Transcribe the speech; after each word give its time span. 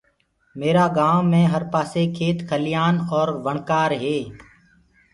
ميرآ 0.59 0.85
گائونٚ 0.97 1.29
مي 1.31 1.41
هر 1.51 1.63
پآسي 1.71 2.03
کيت 2.17 2.37
کليآن 2.49 2.95
اور 3.13 3.27
وڻڪآر 3.45 3.91
هي۔ 4.03 4.17